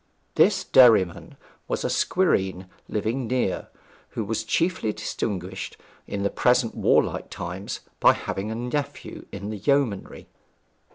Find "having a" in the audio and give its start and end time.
8.13-8.55